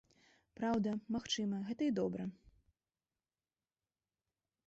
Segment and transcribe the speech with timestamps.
[0.59, 2.23] Праўда, магчыма, гэта і добра.